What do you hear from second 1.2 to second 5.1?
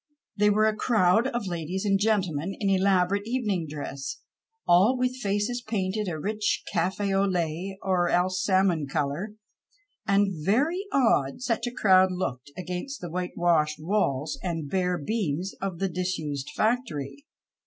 of ladies and gentle men in elaborate evening dress, all